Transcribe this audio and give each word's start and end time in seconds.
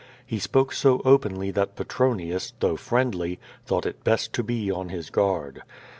He 0.25 0.39
spoke 0.39 0.73
so 0.73 0.99
openly 1.05 1.51
that 1.51 1.75
Petronius, 1.75 2.53
though 2.59 2.75
friendly, 2.75 3.39
thought 3.67 3.85
it 3.85 4.03
best 4.03 4.33
to 4.33 4.41
be 4.41 4.71
on 4.71 4.89
his 4.89 5.11
guard. 5.11 5.61